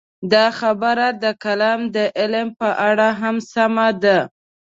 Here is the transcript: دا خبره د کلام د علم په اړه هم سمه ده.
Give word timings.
دا 0.33 0.45
خبره 0.59 1.07
د 1.23 1.25
کلام 1.43 1.79
د 1.95 1.97
علم 2.19 2.47
په 2.59 2.69
اړه 2.89 3.07
هم 3.21 3.35
سمه 3.51 3.87
ده. 4.03 4.19